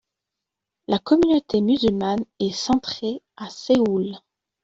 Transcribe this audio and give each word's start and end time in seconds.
La 0.87 0.97
communauté 0.97 1.61
musulmane 1.61 2.25
est 2.39 2.53
centrée 2.55 3.21
à 3.37 3.51
Séoul. 3.51 4.15